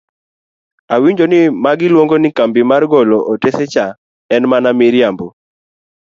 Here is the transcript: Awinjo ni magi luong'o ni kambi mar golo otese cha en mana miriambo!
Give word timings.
Awinjo 0.93 1.25
ni 1.31 1.39
magi 1.63 1.87
luong'o 1.93 2.15
ni 2.19 2.29
kambi 2.37 2.61
mar 2.71 2.83
golo 2.91 3.17
otese 3.33 3.65
cha 3.73 3.85
en 4.35 4.43
mana 4.51 4.69
miriambo! 4.79 5.27